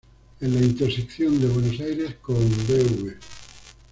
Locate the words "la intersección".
0.55-1.39